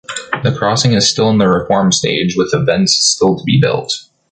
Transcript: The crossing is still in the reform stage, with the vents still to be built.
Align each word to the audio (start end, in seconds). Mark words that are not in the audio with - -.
The 0.43 0.55
crossing 0.57 0.93
is 0.93 1.07
still 1.07 1.29
in 1.29 1.37
the 1.37 1.47
reform 1.47 1.91
stage, 1.91 2.35
with 2.35 2.49
the 2.53 2.63
vents 2.63 2.95
still 3.05 3.37
to 3.37 3.43
be 3.43 3.59
built. 3.61 3.93